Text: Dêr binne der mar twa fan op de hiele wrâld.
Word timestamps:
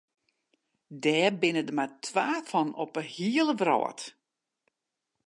Dêr 1.03 1.31
binne 1.41 1.63
der 1.67 1.75
mar 1.77 1.91
twa 2.05 2.27
fan 2.49 2.69
op 2.83 2.91
de 2.95 3.03
hiele 3.13 3.53
wrâld. 3.59 3.99